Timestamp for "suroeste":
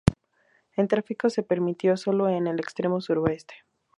3.01-3.53